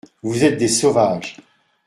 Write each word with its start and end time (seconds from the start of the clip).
Vous 0.23 0.43
êtes 0.43 0.57
des 0.57 0.67
sauvages! 0.67 1.37